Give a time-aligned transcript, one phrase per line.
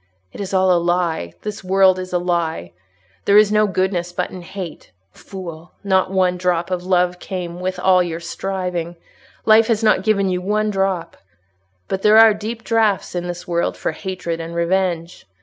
[0.33, 4.89] It is all a lie—this world is a lie—there is no goodness but in hate.
[5.11, 5.73] Fool!
[5.83, 8.95] not one drop of love came with all your striving:
[9.45, 11.17] life has not given you one drop.
[11.87, 15.27] But there are deep draughts in this world for hatred and revenge.